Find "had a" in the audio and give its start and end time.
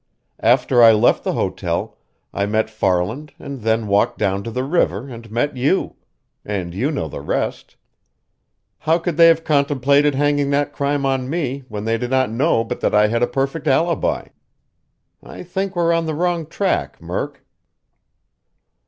13.09-13.27